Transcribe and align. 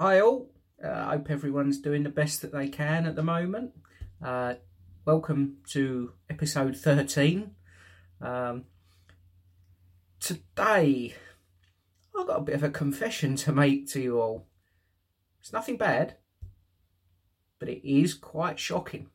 Hi 0.00 0.18
all, 0.18 0.50
I 0.82 1.16
hope 1.16 1.30
everyone's 1.30 1.78
doing 1.78 2.04
the 2.04 2.08
best 2.08 2.40
that 2.40 2.52
they 2.52 2.68
can 2.68 3.04
at 3.04 3.16
the 3.16 3.22
moment. 3.22 3.72
Uh, 4.24 4.54
welcome 5.04 5.58
to 5.72 6.14
episode 6.30 6.74
13. 6.74 7.50
Um, 8.22 8.64
today, 10.18 11.14
I've 12.18 12.26
got 12.26 12.38
a 12.38 12.44
bit 12.44 12.54
of 12.54 12.62
a 12.62 12.70
confession 12.70 13.36
to 13.36 13.52
make 13.52 13.90
to 13.90 14.00
you 14.00 14.18
all. 14.18 14.46
It's 15.38 15.52
nothing 15.52 15.76
bad, 15.76 16.16
but 17.58 17.68
it 17.68 17.86
is 17.86 18.14
quite 18.14 18.58
shocking. 18.58 19.10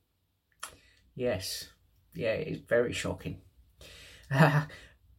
Yes, 1.15 1.69
yeah, 2.13 2.33
it 2.33 2.47
is 2.47 2.59
very 2.59 2.93
shocking. 2.93 3.41
Uh, 4.29 4.65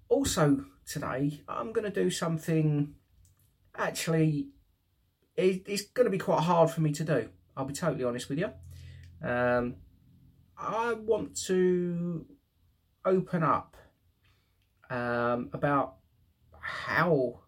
also, 0.08 0.64
today, 0.88 1.40
I'm 1.48 1.72
going 1.72 1.92
to 1.92 2.04
do 2.04 2.08
something 2.08 2.94
actually 3.76 4.50
it's 5.36 5.82
going 5.82 6.06
to 6.06 6.10
be 6.10 6.18
quite 6.18 6.42
hard 6.42 6.70
for 6.70 6.80
me 6.80 6.92
to 6.92 7.04
do. 7.04 7.28
I'll 7.56 7.64
be 7.64 7.74
totally 7.74 8.04
honest 8.04 8.28
with 8.28 8.38
you. 8.38 8.50
Um, 9.22 9.76
I 10.58 10.94
want 10.94 11.36
to 11.46 12.26
open 13.04 13.42
up 13.42 13.76
um, 14.90 15.50
about 15.52 15.96
how 16.60 17.40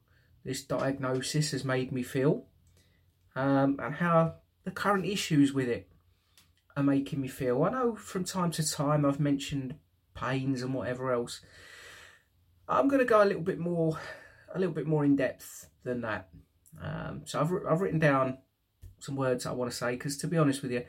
this 0.44 0.62
diagnosis 0.62 1.50
has 1.50 1.64
made 1.64 1.92
me 1.92 2.02
feel 2.02 2.46
um, 3.34 3.78
and 3.82 3.94
how 3.94 4.36
the 4.64 4.70
current 4.70 5.04
issues 5.04 5.52
with 5.52 5.68
it 5.68 5.90
are 6.76 6.82
making 6.82 7.20
me 7.20 7.28
feel. 7.28 7.62
I 7.64 7.70
know 7.70 7.96
from 7.96 8.24
time 8.24 8.50
to 8.52 8.70
time 8.70 9.04
I've 9.04 9.20
mentioned 9.20 9.76
pains 10.14 10.62
and 10.62 10.74
whatever 10.74 11.12
else. 11.12 11.40
I'm 12.68 12.88
going 12.88 13.00
to 13.00 13.06
go 13.06 13.22
a 13.22 13.24
little 13.24 13.42
bit 13.42 13.58
more, 13.58 13.98
a 14.54 14.58
little 14.58 14.74
bit 14.74 14.86
more 14.86 15.04
in 15.04 15.16
depth 15.16 15.68
than 15.84 16.02
that. 16.02 16.28
Um, 16.82 17.22
so 17.24 17.40
I've, 17.40 17.52
I've 17.68 17.80
written 17.80 17.98
down 17.98 18.38
some 19.00 19.16
words 19.16 19.46
I 19.46 19.52
want 19.52 19.70
to 19.70 19.76
say 19.76 19.92
because 19.92 20.16
to 20.18 20.26
be 20.26 20.38
honest 20.38 20.62
with 20.62 20.72
you, 20.72 20.84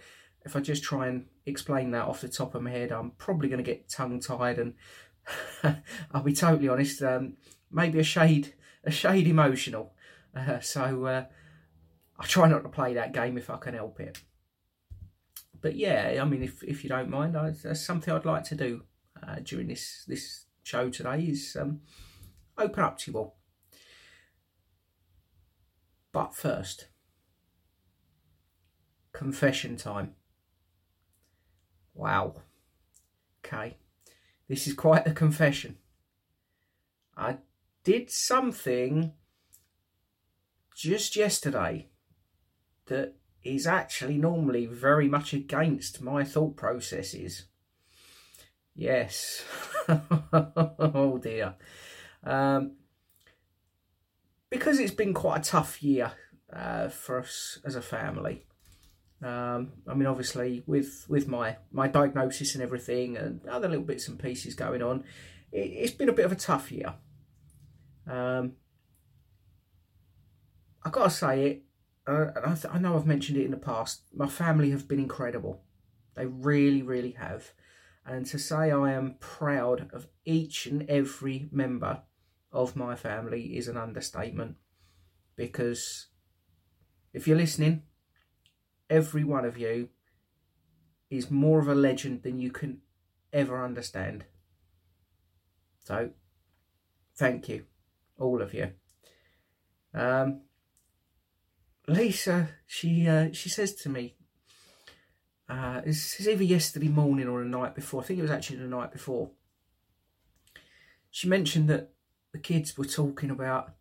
if 0.46 0.56
I 0.56 0.60
just 0.62 0.84
try 0.84 1.08
and 1.08 1.26
explain 1.46 1.92
that 1.92 2.06
off 2.06 2.22
the 2.22 2.30
top 2.30 2.56
of 2.56 2.62
my 2.62 2.72
head, 2.72 2.92
I'm 2.92 3.12
probably 3.12 3.50
going 3.50 3.64
to 3.64 3.72
get 3.72 3.90
tongue 3.90 4.20
tied 4.20 4.60
and 4.60 4.74
I'll 6.12 6.24
be 6.24 6.34
totally 6.34 6.70
honest, 6.70 7.02
um, 7.02 7.34
maybe 7.72 8.00
a 8.00 8.04
shade 8.04 8.54
a 8.84 8.92
shade 8.92 9.28
emotional. 9.28 9.94
Uh, 10.36 10.60
so 10.60 11.06
uh, 11.06 11.26
I 12.18 12.26
try 12.26 12.48
not 12.48 12.64
to 12.64 12.70
play 12.70 12.94
that 12.94 13.14
game 13.14 13.38
if 13.38 13.50
I 13.50 13.58
can 13.58 13.74
help 13.74 14.00
it. 14.00 14.22
But 15.62 15.76
yeah, 15.76 16.20
I 16.22 16.26
mean, 16.26 16.44
if 16.44 16.64
if 16.64 16.84
you 16.84 16.90
don't 16.90 17.10
mind, 17.10 17.36
I, 17.36 17.52
that's 17.52 17.86
something 17.86 18.14
I'd 18.14 18.26
like 18.26 18.46
to 18.46 18.56
do 18.56 18.84
uh, 19.22 19.38
during 19.44 19.68
this 19.68 20.06
this 20.08 20.46
show 20.64 20.90
today 20.90 21.22
is 21.24 21.58
um, 21.60 21.82
open 22.58 22.84
up 22.84 22.98
to 23.00 23.12
you 23.12 23.18
all. 23.18 23.39
But 26.12 26.34
first, 26.34 26.88
confession 29.14 29.78
time. 29.78 30.16
Wow. 31.94 32.36
Okay. 33.46 33.78
This 34.48 34.66
is 34.68 34.74
quite 34.74 35.06
a 35.06 35.14
confession. 35.14 35.78
I 37.16 37.38
did 37.84 38.10
something 38.10 39.14
just 40.76 41.16
yesterday 41.16 41.90
that 42.88 43.16
is 43.44 43.68
actually 43.68 44.18
normally 44.18 44.66
very 44.66 45.08
much 45.08 45.34
against 45.34 46.02
my 46.02 46.24
thought 46.24 46.56
processes. 46.56 47.46
Yes. 48.74 49.44
oh 49.90 51.20
dear. 51.22 51.56
Um, 52.24 52.78
because 54.50 54.80
it's 54.80 54.94
been 54.94 55.14
quite 55.14 55.46
a 55.46 55.50
tough 55.50 55.82
year 55.84 56.12
uh, 56.52 56.90
for 56.90 57.20
us 57.20 57.60
as 57.66 57.76
a 57.76 57.82
family. 57.82 58.46
Um, 59.22 59.74
I 59.88 59.94
mean, 59.94 60.06
obviously, 60.06 60.64
with 60.66 61.06
with 61.10 61.28
my 61.28 61.58
my 61.72 61.88
diagnosis 61.88 62.56
and 62.56 62.64
everything, 62.64 63.18
and 63.18 63.46
other 63.48 63.68
little 63.68 63.84
bits 63.84 64.08
and 64.08 64.18
pieces 64.18 64.56
going 64.56 64.82
on, 64.82 65.04
it, 65.52 65.82
has 65.82 65.92
been 65.92 66.10
a 66.10 66.14
bit 66.14 66.26
of 66.26 66.32
a 66.32 66.36
tough 66.36 66.72
year. 66.72 66.96
Um, 68.08 68.54
I 70.84 70.90
gotta 70.90 71.10
say 71.10 71.46
it, 71.46 71.64
uh, 72.08 72.32
I, 72.44 72.56
th- 72.56 72.74
I 72.74 72.80
know 72.80 72.96
I've 72.96 73.06
mentioned 73.06 73.38
it 73.38 73.46
in 73.46 73.52
the 73.52 73.58
past. 73.58 74.02
My 74.16 74.28
family 74.28 74.72
have 74.72 74.88
been 74.88 75.00
incredible. 75.00 75.62
They 76.16 76.26
really, 76.26 76.82
really 76.82 77.12
have. 77.12 77.52
And 78.06 78.26
to 78.28 78.40
say 78.40 78.72
I 78.72 78.94
am 78.94 79.16
proud 79.20 79.90
of 79.94 80.08
each 80.26 80.66
and 80.66 80.90
every 80.90 81.50
member 81.52 82.02
of 82.52 82.76
my 82.76 82.96
family 82.96 83.58
is 83.58 83.68
an 83.68 83.78
understatement 83.78 84.56
because 85.36 86.08
if 87.14 87.28
you're 87.28 87.38
listening, 87.38 87.84
every 88.90 89.24
one 89.24 89.46
of 89.46 89.58
you 89.58 89.90
is 91.10 91.32
more 91.32 91.60
of 91.60 91.68
a 91.68 91.76
legend 91.76 92.24
than 92.24 92.40
you 92.40 92.52
can 92.52 92.80
ever 93.34 93.64
understand. 93.64 94.26
So, 95.84 96.12
thank 97.16 97.50
you, 97.50 97.66
all 98.18 98.42
of 98.42 98.54
you. 98.54 98.72
Um, 99.94 100.42
Lisa, 101.88 102.50
she 102.68 103.08
uh, 103.08 103.30
she 103.32 103.50
says 103.50 103.74
to 103.76 103.90
me, 103.90 104.16
uh, 105.50 105.82
it's, 105.84 106.28
either 106.28 106.44
yesterday 106.44 106.90
morning 106.90 107.28
or 107.28 107.44
the 107.44 107.50
night 107.50 107.74
before. 107.74 108.02
I 108.02 108.06
think 108.06 108.20
it 108.20 108.24
was 108.24 108.32
actually 108.32 108.58
the 108.58 108.68
night 108.68 108.92
before. 108.92 109.32
She 111.10 111.28
mentioned 111.28 111.68
that 111.70 111.92
the 112.32 112.40
kids 112.40 112.78
were 112.78 112.86
talking 112.86 113.30
about 113.30 113.74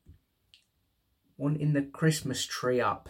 wanting 1.36 1.72
the 1.72 1.82
Christmas 1.82 2.44
tree 2.44 2.80
up. 2.80 3.08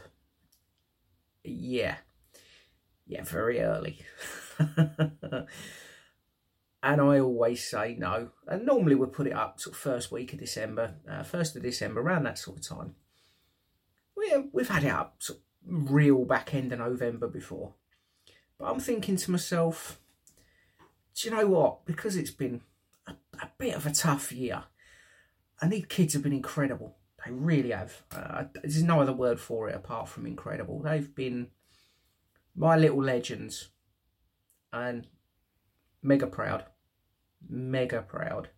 Yeah. 1.44 1.96
Yeah, 3.06 3.24
very 3.24 3.60
early. 3.60 4.00
and 6.82 7.00
I 7.00 7.18
always 7.18 7.68
say 7.68 7.96
no. 7.98 8.30
And 8.46 8.66
normally 8.66 8.94
we 8.94 9.06
put 9.06 9.26
it 9.26 9.32
up 9.32 9.60
sort 9.60 9.74
of 9.74 9.80
first 9.80 10.12
week 10.12 10.32
of 10.32 10.38
December, 10.38 10.94
uh, 11.08 11.22
first 11.22 11.56
of 11.56 11.62
December, 11.62 12.00
around 12.00 12.24
that 12.24 12.38
sort 12.38 12.58
of 12.58 12.68
time. 12.68 12.94
We, 14.16 14.32
we've 14.52 14.68
had 14.68 14.84
it 14.84 14.92
up 14.92 15.16
sort 15.20 15.38
of 15.38 15.90
real 15.90 16.24
back 16.24 16.54
end 16.54 16.72
of 16.72 16.80
November 16.80 17.28
before. 17.28 17.74
But 18.58 18.70
I'm 18.70 18.80
thinking 18.80 19.16
to 19.16 19.30
myself, 19.30 20.00
do 21.14 21.28
you 21.28 21.34
know 21.34 21.46
what? 21.46 21.86
Because 21.86 22.16
it's 22.16 22.30
been 22.30 22.60
a, 23.06 23.12
a 23.40 23.50
bit 23.58 23.74
of 23.74 23.86
a 23.86 23.92
tough 23.92 24.32
year, 24.32 24.64
and 25.60 25.72
these 25.72 25.86
kids 25.86 26.14
have 26.14 26.22
been 26.22 26.32
incredible. 26.32 26.96
They 27.24 27.32
really 27.32 27.70
have. 27.70 28.04
Uh, 28.14 28.44
there's 28.54 28.82
no 28.82 29.00
other 29.00 29.12
word 29.12 29.40
for 29.40 29.68
it 29.68 29.74
apart 29.74 30.08
from 30.08 30.26
incredible. 30.26 30.80
They've 30.80 31.12
been 31.14 31.48
my 32.54 32.76
little 32.76 33.02
legends 33.02 33.70
and 34.72 35.06
mega 36.02 36.26
proud. 36.26 36.64
Mega 37.48 38.02
proud. 38.02 38.50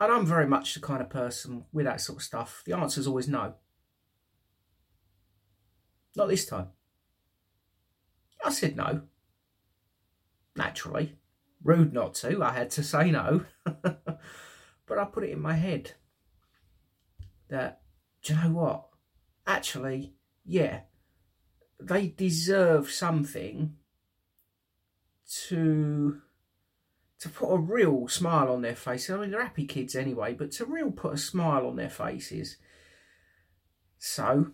And 0.00 0.12
I'm 0.12 0.26
very 0.26 0.46
much 0.46 0.74
the 0.74 0.80
kind 0.80 1.00
of 1.00 1.08
person 1.08 1.64
with 1.72 1.86
that 1.86 2.00
sort 2.00 2.18
of 2.18 2.22
stuff. 2.22 2.62
The 2.66 2.76
answer 2.76 3.00
is 3.00 3.06
always 3.06 3.28
no. 3.28 3.54
Not 6.16 6.28
this 6.28 6.46
time. 6.46 6.68
I 8.44 8.50
said 8.50 8.76
no. 8.76 9.02
Naturally. 10.56 11.16
Rude 11.62 11.92
not 11.92 12.14
to. 12.16 12.42
I 12.42 12.52
had 12.52 12.70
to 12.70 12.82
say 12.82 13.10
no. 13.10 13.44
But 14.86 14.98
I 14.98 15.04
put 15.04 15.24
it 15.24 15.30
in 15.30 15.40
my 15.40 15.54
head 15.54 15.92
that, 17.48 17.80
do 18.22 18.34
you 18.34 18.40
know 18.42 18.50
what? 18.50 18.86
Actually, 19.46 20.14
yeah, 20.44 20.80
they 21.80 22.08
deserve 22.08 22.90
something 22.90 23.76
to 25.48 26.20
to 27.20 27.28
put 27.30 27.54
a 27.54 27.58
real 27.58 28.06
smile 28.08 28.52
on 28.52 28.60
their 28.60 28.74
faces. 28.74 29.10
I 29.10 29.18
mean, 29.18 29.30
they're 29.30 29.42
happy 29.42 29.66
kids 29.66 29.96
anyway, 29.96 30.34
but 30.34 30.50
to 30.52 30.66
real 30.66 30.90
put 30.90 31.14
a 31.14 31.18
smile 31.18 31.66
on 31.66 31.76
their 31.76 31.88
faces. 31.88 32.58
So, 33.98 34.48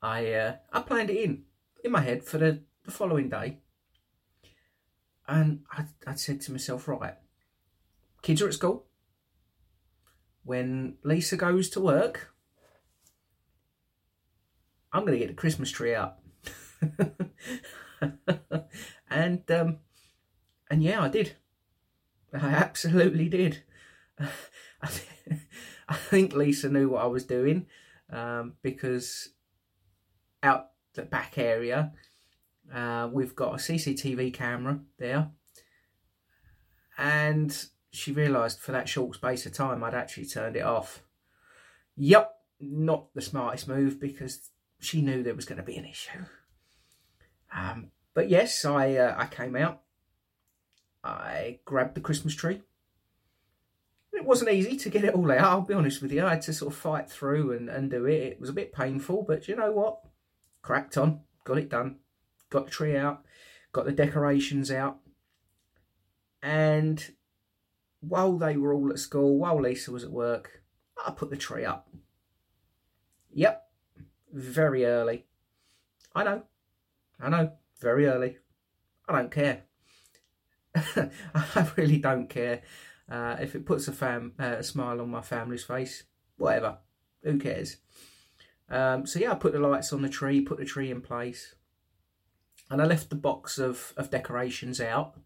I 0.00 0.32
uh, 0.32 0.56
I 0.72 0.80
planned 0.80 1.10
it 1.10 1.22
in 1.22 1.44
in 1.84 1.92
my 1.92 2.00
head 2.00 2.24
for 2.24 2.38
the, 2.38 2.62
the 2.84 2.90
following 2.90 3.28
day, 3.28 3.58
and 5.28 5.64
I 5.70 5.84
I 6.06 6.14
said 6.14 6.40
to 6.42 6.52
myself, 6.52 6.88
right, 6.88 7.14
kids 8.24 8.42
are 8.42 8.48
at 8.48 8.54
school. 8.54 8.86
When 10.42 10.96
Lisa 11.04 11.36
goes 11.36 11.68
to 11.70 11.80
work, 11.80 12.34
I'm 14.92 15.02
going 15.02 15.12
to 15.12 15.18
get 15.18 15.28
the 15.28 15.34
Christmas 15.34 15.70
tree 15.70 15.94
up. 15.94 16.22
and 19.10 19.50
um, 19.50 19.78
and 20.70 20.82
yeah, 20.82 21.02
I 21.02 21.08
did. 21.08 21.36
I 22.32 22.48
absolutely 22.48 23.28
did. 23.28 23.62
I, 24.18 24.28
I 25.88 25.94
think 25.94 26.32
Lisa 26.32 26.68
knew 26.68 26.88
what 26.88 27.02
I 27.02 27.06
was 27.06 27.24
doing 27.24 27.66
um, 28.10 28.54
because 28.62 29.30
out 30.42 30.70
the 30.94 31.02
back 31.02 31.38
area, 31.38 31.92
uh, 32.72 33.08
we've 33.12 33.36
got 33.36 33.54
a 33.54 33.58
CCTV 33.58 34.32
camera 34.32 34.80
there, 34.98 35.30
and 36.96 37.68
she 37.94 38.12
realised 38.12 38.60
for 38.60 38.72
that 38.72 38.88
short 38.88 39.14
space 39.14 39.46
of 39.46 39.52
time 39.52 39.84
I'd 39.84 39.94
actually 39.94 40.26
turned 40.26 40.56
it 40.56 40.64
off. 40.64 41.02
Yep, 41.96 42.32
not 42.60 43.14
the 43.14 43.20
smartest 43.20 43.68
move 43.68 44.00
because 44.00 44.50
she 44.80 45.00
knew 45.00 45.22
there 45.22 45.34
was 45.34 45.44
going 45.44 45.58
to 45.58 45.62
be 45.62 45.76
an 45.76 45.84
issue. 45.84 46.24
Um, 47.54 47.90
but 48.14 48.28
yes, 48.28 48.64
I 48.64 48.96
uh, 48.96 49.14
I 49.16 49.26
came 49.26 49.56
out. 49.56 49.82
I 51.02 51.60
grabbed 51.64 51.94
the 51.94 52.00
Christmas 52.00 52.34
tree. 52.34 52.62
It 54.12 54.24
wasn't 54.24 54.50
easy 54.50 54.76
to 54.76 54.90
get 54.90 55.04
it 55.04 55.14
all 55.14 55.30
out, 55.30 55.40
I'll 55.40 55.60
be 55.60 55.74
honest 55.74 56.00
with 56.00 56.12
you. 56.12 56.24
I 56.24 56.30
had 56.30 56.42
to 56.42 56.52
sort 56.52 56.72
of 56.72 56.78
fight 56.78 57.10
through 57.10 57.52
and, 57.52 57.68
and 57.68 57.90
do 57.90 58.06
it. 58.06 58.22
It 58.22 58.40
was 58.40 58.48
a 58.48 58.54
bit 58.54 58.72
painful, 58.72 59.24
but 59.26 59.48
you 59.48 59.56
know 59.56 59.72
what? 59.72 60.00
Cracked 60.62 60.96
on, 60.96 61.20
got 61.44 61.58
it 61.58 61.68
done, 61.68 61.96
got 62.48 62.66
the 62.66 62.70
tree 62.70 62.96
out, 62.96 63.24
got 63.72 63.84
the 63.84 63.92
decorations 63.92 64.70
out. 64.70 64.98
And 66.42 67.04
while 68.08 68.36
they 68.36 68.56
were 68.56 68.74
all 68.74 68.90
at 68.90 68.98
school, 68.98 69.38
while 69.38 69.60
Lisa 69.60 69.92
was 69.92 70.04
at 70.04 70.10
work, 70.10 70.62
I 71.04 71.10
put 71.10 71.30
the 71.30 71.36
tree 71.36 71.64
up. 71.64 71.88
Yep, 73.32 73.62
very 74.32 74.84
early. 74.84 75.26
I 76.14 76.24
know, 76.24 76.42
I 77.20 77.28
know, 77.28 77.52
very 77.80 78.06
early. 78.06 78.38
I 79.08 79.12
don't 79.16 79.30
care. 79.30 79.64
I 80.74 81.70
really 81.76 81.98
don't 81.98 82.28
care. 82.28 82.62
Uh, 83.10 83.36
if 83.40 83.54
it 83.54 83.66
puts 83.66 83.88
a, 83.88 83.92
fam, 83.92 84.32
uh, 84.38 84.56
a 84.58 84.62
smile 84.62 85.00
on 85.00 85.10
my 85.10 85.20
family's 85.20 85.64
face, 85.64 86.04
whatever. 86.36 86.78
Who 87.22 87.38
cares? 87.38 87.78
Um, 88.68 89.06
so 89.06 89.18
yeah, 89.18 89.32
I 89.32 89.34
put 89.34 89.52
the 89.52 89.58
lights 89.58 89.92
on 89.92 90.02
the 90.02 90.08
tree, 90.08 90.40
put 90.40 90.58
the 90.58 90.64
tree 90.64 90.90
in 90.90 91.00
place, 91.00 91.54
and 92.70 92.80
I 92.80 92.86
left 92.86 93.10
the 93.10 93.16
box 93.16 93.58
of, 93.58 93.92
of 93.96 94.10
decorations 94.10 94.80
out 94.80 95.16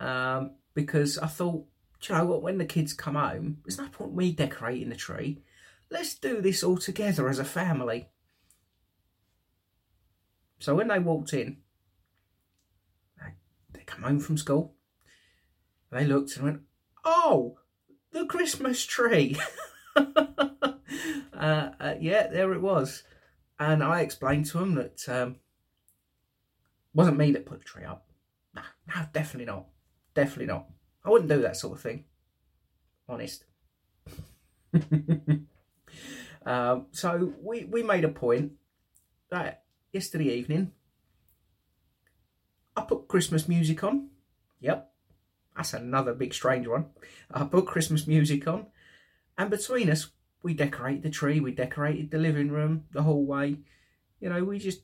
um, 0.00 0.56
because 0.74 1.18
I 1.18 1.26
thought, 1.26 1.64
you 2.02 2.14
know 2.14 2.26
what, 2.26 2.42
when 2.42 2.58
the 2.58 2.66
kids 2.66 2.92
come 2.92 3.14
home, 3.14 3.58
there's 3.64 3.78
no 3.78 3.88
point 3.88 4.14
me 4.14 4.32
decorating 4.32 4.90
the 4.90 4.96
tree. 4.96 5.42
Let's 5.90 6.14
do 6.14 6.40
this 6.40 6.62
all 6.62 6.76
together 6.76 7.28
as 7.28 7.38
a 7.38 7.44
family. 7.44 8.08
So 10.58 10.74
when 10.74 10.88
they 10.88 10.98
walked 10.98 11.32
in, 11.32 11.58
they, 13.72 13.82
come 13.86 14.02
home 14.02 14.20
from 14.20 14.36
school, 14.38 14.74
they 15.90 16.04
looked 16.04 16.36
and 16.36 16.44
went, 16.44 16.60
oh, 17.04 17.58
the 18.12 18.26
Christmas 18.26 18.84
tree. 18.84 19.36
uh, 19.96 20.02
uh, 21.32 21.94
yeah, 22.00 22.26
there 22.28 22.52
it 22.52 22.62
was. 22.62 23.02
And 23.58 23.82
I 23.82 24.00
explained 24.00 24.46
to 24.46 24.58
them 24.58 24.74
that 24.74 25.08
um, 25.08 25.36
wasn't 26.92 27.18
me 27.18 27.32
that 27.32 27.46
put 27.46 27.58
the 27.60 27.64
tree 27.64 27.84
up. 27.84 28.06
No, 28.54 28.62
no, 28.88 29.02
definitely 29.12 29.46
not. 29.46 29.66
Definitely 30.14 30.46
not. 30.46 30.66
I 31.04 31.10
wouldn't 31.10 31.30
do 31.30 31.42
that 31.42 31.56
sort 31.56 31.74
of 31.74 31.82
thing. 31.82 32.04
Honest. 33.08 33.44
um, 36.46 36.86
so 36.92 37.32
we, 37.42 37.64
we 37.64 37.82
made 37.82 38.04
a 38.04 38.08
point 38.08 38.52
that 39.30 39.64
yesterday 39.92 40.30
evening 40.34 40.72
I 42.76 42.82
put 42.82 43.08
Christmas 43.08 43.48
music 43.48 43.84
on. 43.84 44.08
Yep, 44.60 44.90
that's 45.56 45.74
another 45.74 46.14
big 46.14 46.34
strange 46.34 46.66
one. 46.66 46.86
I 47.30 47.44
put 47.44 47.66
Christmas 47.66 48.06
music 48.06 48.48
on, 48.48 48.66
and 49.38 49.50
between 49.50 49.90
us, 49.90 50.10
we 50.42 50.54
decorated 50.54 51.02
the 51.02 51.10
tree, 51.10 51.40
we 51.40 51.52
decorated 51.52 52.10
the 52.10 52.18
living 52.18 52.50
room, 52.50 52.84
the 52.92 53.02
hallway. 53.02 53.58
You 54.20 54.30
know, 54.30 54.44
we 54.44 54.58
just 54.58 54.80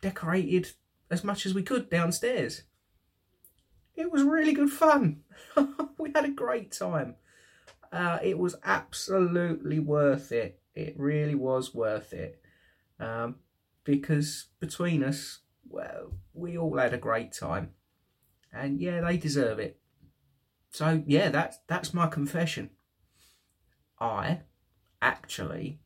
decorated 0.00 0.72
as 1.10 1.24
much 1.24 1.46
as 1.46 1.54
we 1.54 1.62
could 1.62 1.90
downstairs. 1.90 2.62
It 3.98 4.12
was 4.12 4.22
really 4.22 4.52
good 4.52 4.70
fun. 4.70 5.22
we 5.98 6.12
had 6.14 6.24
a 6.24 6.30
great 6.30 6.70
time. 6.70 7.16
Uh, 7.92 8.20
it 8.22 8.38
was 8.38 8.54
absolutely 8.64 9.80
worth 9.80 10.30
it. 10.30 10.60
It 10.72 10.94
really 10.96 11.34
was 11.34 11.74
worth 11.74 12.12
it. 12.12 12.40
Um, 13.00 13.36
because 13.82 14.46
between 14.60 15.02
us, 15.02 15.40
well, 15.68 16.12
we 16.32 16.56
all 16.56 16.76
had 16.78 16.94
a 16.94 16.98
great 16.98 17.32
time. 17.32 17.70
And 18.52 18.80
yeah, 18.80 19.00
they 19.00 19.16
deserve 19.16 19.58
it. 19.58 19.80
So 20.70 21.02
yeah, 21.04 21.30
that's 21.30 21.58
that's 21.66 21.92
my 21.92 22.06
confession. 22.06 22.70
I 23.98 24.42
actually 25.02 25.80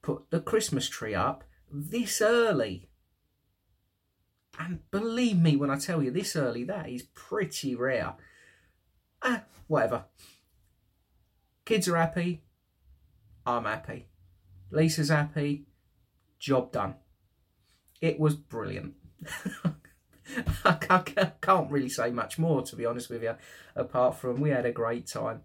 put 0.00 0.30
the 0.30 0.40
Christmas 0.40 0.88
tree 0.88 1.14
up 1.14 1.44
this 1.70 2.22
early. 2.22 2.89
And 4.60 4.90
believe 4.90 5.38
me 5.38 5.56
when 5.56 5.70
I 5.70 5.78
tell 5.78 6.02
you 6.02 6.10
this 6.10 6.36
early, 6.36 6.64
that 6.64 6.88
is 6.88 7.04
pretty 7.14 7.74
rare. 7.74 8.12
Ah, 9.22 9.44
whatever. 9.68 10.04
Kids 11.64 11.88
are 11.88 11.96
happy. 11.96 12.42
I'm 13.46 13.64
happy. 13.64 14.06
Lisa's 14.70 15.08
happy. 15.08 15.64
Job 16.38 16.72
done. 16.72 16.96
It 18.02 18.20
was 18.20 18.34
brilliant. 18.34 18.94
I 20.64 21.32
can't 21.40 21.70
really 21.70 21.88
say 21.88 22.10
much 22.10 22.38
more, 22.38 22.60
to 22.62 22.76
be 22.76 22.84
honest 22.84 23.08
with 23.08 23.22
you, 23.22 23.36
apart 23.74 24.16
from 24.16 24.40
we 24.42 24.50
had 24.50 24.66
a 24.66 24.72
great 24.72 25.06
time. 25.06 25.40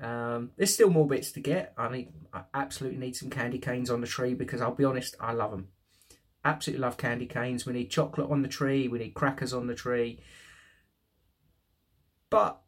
Um, 0.00 0.52
there's 0.56 0.72
still 0.72 0.90
more 0.90 1.08
bits 1.08 1.32
to 1.32 1.40
get. 1.40 1.74
I 1.76 1.90
need, 1.90 2.12
I 2.32 2.42
absolutely 2.54 3.00
need 3.00 3.16
some 3.16 3.30
candy 3.30 3.58
canes 3.58 3.90
on 3.90 4.00
the 4.00 4.06
tree 4.06 4.34
because 4.34 4.60
I'll 4.60 4.74
be 4.74 4.84
honest, 4.84 5.16
I 5.18 5.32
love 5.32 5.50
them. 5.50 5.68
Absolutely 6.44 6.80
love 6.80 6.96
candy 6.96 7.26
canes. 7.26 7.66
We 7.66 7.72
need 7.72 7.90
chocolate 7.90 8.30
on 8.30 8.42
the 8.42 8.48
tree. 8.48 8.88
We 8.88 8.98
need 8.98 9.14
crackers 9.14 9.52
on 9.52 9.66
the 9.66 9.74
tree. 9.74 10.20
But 12.30 12.60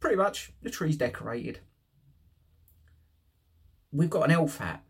pretty 0.00 0.16
much 0.16 0.52
the 0.62 0.70
tree's 0.70 0.96
decorated. 0.96 1.60
We've 3.92 4.10
got 4.10 4.24
an 4.24 4.32
elf 4.32 4.58
hat. 4.58 4.82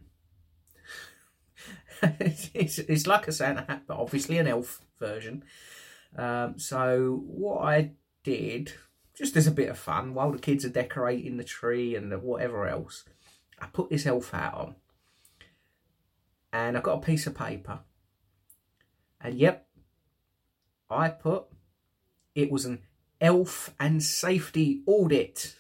it's, 2.02 2.78
it's 2.78 3.06
like 3.06 3.28
a 3.28 3.32
Santa 3.32 3.64
hat, 3.69 3.82
but 3.87 3.99
obviously 3.99 4.38
an 4.38 4.46
elf 4.46 4.81
version. 4.99 5.44
Um, 6.16 6.58
so 6.58 7.22
what 7.26 7.62
I 7.62 7.93
did, 8.22 8.72
just 9.16 9.37
as 9.37 9.46
a 9.46 9.52
bit 9.52 9.69
of 9.69 9.78
fun, 9.78 10.14
while 10.14 10.32
the 10.32 10.38
kids 10.38 10.64
are 10.64 10.70
decorating 10.70 11.37
the 11.37 11.44
tree 11.44 11.94
and 11.94 12.10
the 12.10 12.19
whatever 12.19 12.66
else, 12.66 13.04
I 13.60 13.66
put 13.66 13.90
this 13.90 14.06
elf 14.06 14.31
hat 14.31 14.54
on. 14.54 14.76
And 16.52 16.76
I 16.76 16.81
got 16.81 16.99
a 16.99 17.06
piece 17.06 17.26
of 17.26 17.34
paper. 17.34 17.81
And 19.20 19.34
yep, 19.34 19.66
I 20.90 21.08
put 21.08 21.44
it 22.34 22.50
was 22.50 22.64
an 22.64 22.81
elf 23.20 23.75
and 23.78 24.02
safety 24.02 24.82
audit. 24.87 25.54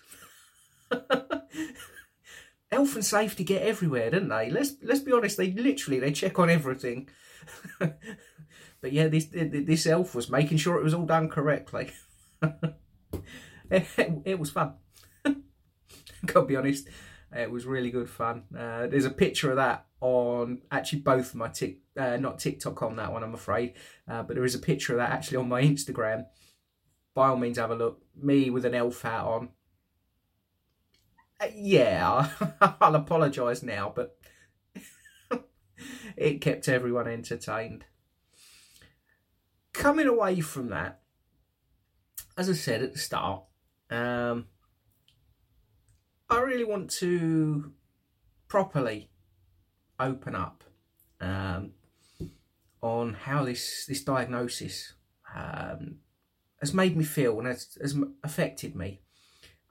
elf 2.70 2.94
and 2.94 3.04
safety 3.04 3.44
get 3.44 3.62
everywhere, 3.62 4.10
don't 4.10 4.28
they? 4.28 4.50
Let's 4.50 4.74
let's 4.82 5.00
be 5.00 5.12
honest. 5.12 5.36
They 5.36 5.52
literally 5.52 6.00
they 6.00 6.12
check 6.12 6.38
on 6.38 6.50
everything. 6.50 7.08
but 7.78 8.92
yeah, 8.92 9.08
this 9.08 9.26
this 9.32 9.86
elf 9.86 10.14
was 10.14 10.30
making 10.30 10.58
sure 10.58 10.78
it 10.78 10.84
was 10.84 10.94
all 10.94 11.06
done 11.06 11.28
correctly. 11.28 11.90
it, 13.70 14.22
it, 14.24 14.38
was 14.38 14.50
fun. 14.50 14.74
Gotta 16.26 16.46
be 16.46 16.56
honest, 16.56 16.88
it 17.32 17.50
was 17.50 17.66
really 17.66 17.90
good 17.90 18.08
fun. 18.08 18.44
Uh, 18.56 18.86
there's 18.86 19.04
a 19.04 19.10
picture 19.10 19.50
of 19.50 19.56
that 19.56 19.86
on 20.00 20.62
actually 20.70 21.00
both 21.00 21.34
my 21.34 21.48
tick, 21.48 21.78
uh, 21.96 22.16
not 22.16 22.38
TikTok 22.38 22.82
on 22.82 22.96
that 22.96 23.12
one, 23.12 23.22
I'm 23.22 23.34
afraid, 23.34 23.74
uh, 24.08 24.22
but 24.22 24.34
there 24.34 24.44
is 24.44 24.54
a 24.54 24.58
picture 24.60 24.94
of 24.94 24.98
that 24.98 25.10
actually 25.10 25.38
on 25.38 25.48
my 25.48 25.62
Instagram. 25.62 26.26
By 27.14 27.28
all 27.28 27.36
means, 27.36 27.58
have 27.58 27.70
a 27.70 27.74
look. 27.74 28.02
Me 28.16 28.50
with 28.50 28.64
an 28.64 28.74
elf 28.74 29.02
hat 29.02 29.24
on, 29.24 29.50
yeah, 31.54 32.28
I'll 32.80 32.94
apologise 32.94 33.62
now, 33.62 33.92
but 33.94 34.16
it 36.16 36.40
kept 36.40 36.68
everyone 36.68 37.08
entertained. 37.08 37.84
Coming 39.72 40.06
away 40.06 40.40
from 40.40 40.68
that, 40.68 41.00
as 42.36 42.48
I 42.48 42.52
said 42.52 42.82
at 42.82 42.92
the 42.92 42.98
start, 42.98 43.42
um, 43.90 44.46
I 46.32 46.40
really 46.40 46.64
want 46.64 46.90
to 46.92 47.72
properly 48.48 49.10
open 50.00 50.34
up 50.34 50.64
um, 51.20 51.72
on 52.80 53.14
how 53.14 53.44
this 53.44 53.86
this 53.86 54.02
diagnosis 54.02 54.94
um, 55.34 55.96
has 56.60 56.74
made 56.74 56.96
me 56.96 57.04
feel 57.04 57.38
and 57.38 57.46
has, 57.48 57.76
has 57.80 57.96
affected 58.24 58.74
me 58.74 59.02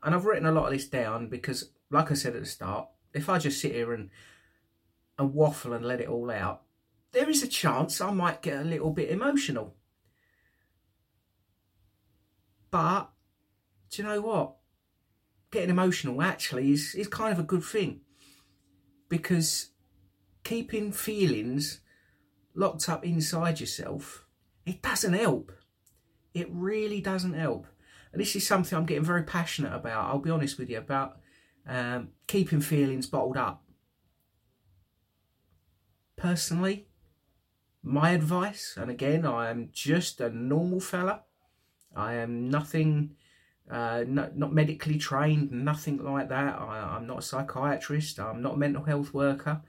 and 0.03 0.15
I've 0.15 0.25
written 0.25 0.45
a 0.47 0.51
lot 0.51 0.65
of 0.65 0.73
this 0.73 0.87
down 0.87 1.27
because, 1.27 1.71
like 1.89 2.11
I 2.11 2.15
said 2.15 2.35
at 2.35 2.41
the 2.41 2.47
start, 2.47 2.87
if 3.13 3.29
I 3.29 3.37
just 3.37 3.61
sit 3.61 3.73
here 3.73 3.93
and, 3.93 4.09
and 5.17 5.33
waffle 5.33 5.73
and 5.73 5.85
let 5.85 6.01
it 6.01 6.09
all 6.09 6.31
out, 6.31 6.63
there 7.11 7.29
is 7.29 7.43
a 7.43 7.47
chance 7.47 8.01
I 8.01 8.11
might 8.11 8.41
get 8.41 8.61
a 8.61 8.67
little 8.67 8.91
bit 8.91 9.09
emotional. 9.09 9.75
But 12.71 13.09
do 13.89 14.01
you 14.01 14.07
know 14.07 14.21
what? 14.21 14.55
Getting 15.51 15.69
emotional 15.69 16.21
actually 16.21 16.71
is, 16.71 16.95
is 16.95 17.07
kind 17.07 17.33
of 17.33 17.39
a 17.39 17.43
good 17.43 17.63
thing 17.63 18.01
because 19.09 19.71
keeping 20.43 20.91
feelings 20.91 21.81
locked 22.55 22.87
up 22.89 23.05
inside 23.05 23.59
yourself, 23.59 24.25
it 24.65 24.81
doesn't 24.81 25.13
help. 25.13 25.51
It 26.33 26.47
really 26.49 27.01
doesn't 27.01 27.33
help 27.33 27.67
and 28.11 28.21
this 28.21 28.35
is 28.35 28.45
something 28.45 28.77
I'm 28.77 28.85
getting 28.85 29.03
very 29.03 29.23
passionate 29.23 29.73
about. 29.73 30.05
I'll 30.05 30.19
be 30.19 30.29
honest 30.29 30.59
with 30.59 30.69
you 30.69 30.77
about 30.77 31.17
um, 31.67 32.09
keeping 32.27 32.61
feelings 32.61 33.07
bottled 33.07 33.37
up. 33.37 33.63
Personally, 36.17 36.87
my 37.83 38.11
advice, 38.11 38.75
and 38.79 38.91
again, 38.91 39.25
I 39.25 39.49
am 39.49 39.69
just 39.71 40.21
a 40.21 40.29
normal 40.29 40.79
fella. 40.79 41.21
I 41.95 42.13
am 42.15 42.49
nothing, 42.49 43.15
uh, 43.71 44.03
no, 44.05 44.29
not 44.35 44.53
medically 44.53 44.97
trained, 44.97 45.51
nothing 45.51 45.97
like 46.03 46.27
that. 46.27 46.59
I, 46.59 46.97
I'm 46.97 47.07
not 47.07 47.19
a 47.19 47.21
psychiatrist. 47.21 48.19
I'm 48.19 48.41
not 48.41 48.55
a 48.55 48.57
mental 48.57 48.83
health 48.83 49.13
worker. 49.13 49.61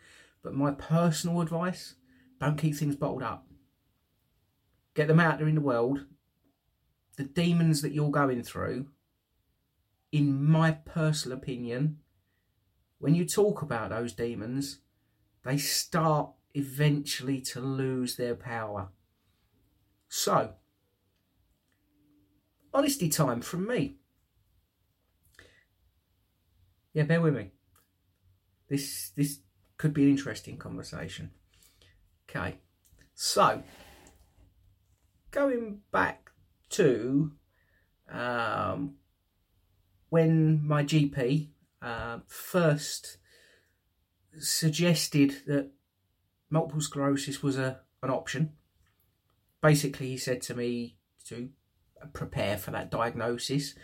But 0.43 0.55
my 0.55 0.73
personal 0.73 1.41
advice: 1.41 1.95
don't 2.41 2.59
keep 2.59 2.75
things 2.75 2.97
bottled 2.97 3.23
up. 3.23 3.47
Get 4.95 5.07
them 5.07 5.21
out 5.21 5.39
there 5.39 5.47
in 5.47 5.55
the 5.55 5.61
world. 5.61 6.07
The 7.17 7.25
demons 7.25 7.83
that 7.83 7.93
you're 7.93 8.11
going 8.11 8.43
through, 8.43 8.89
in 10.11 10.45
my 10.45 10.73
personal 10.73 11.39
opinion, 11.39 11.99
when 12.99 13.15
you 13.15 13.25
talk 13.25 13.63
about 13.63 13.91
those 13.91 14.13
demons, 14.13 14.79
they 15.45 15.59
start 15.59 16.31
eventually 16.55 17.41
to 17.41 17.61
lose 17.61 18.17
their 18.17 18.35
power. 18.35 18.89
So, 20.09 20.55
honesty 22.75 23.09
time 23.09 23.41
from 23.41 23.67
me. 23.67 23.97
Yeah, 26.93 27.05
bear 27.05 27.21
with 27.21 27.35
me. 27.35 27.53
This 28.69 29.11
this 29.17 29.41
could 29.79 29.95
be 29.95 30.05
an 30.05 30.11
interesting 30.11 30.57
conversation. 30.57 31.31
Okay, 32.29 32.57
so 33.15 33.63
going 35.31 35.81
back 35.91 36.31
to 36.71 37.33
um, 38.11 38.95
when 40.11 40.67
my 40.67 40.85
GP 40.85 41.49
uh, 41.81 42.19
first 42.27 43.19
suggested 44.39 45.43
that 45.47 45.71
multiple 46.51 46.81
sclerosis 46.81 47.43
was 47.43 47.59
a 47.59 47.81
an 48.03 48.11
option. 48.11 48.53
Basically, 49.61 50.09
he 50.09 50.17
said 50.17 50.43
to 50.43 50.55
me 50.55 50.97
to 51.27 51.51
prepare 52.13 52.57
for 52.57 52.71
that 52.71 52.91
diagnosis. 52.91 53.75